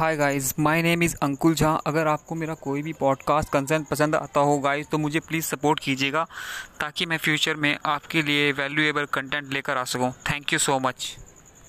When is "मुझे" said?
4.98-5.20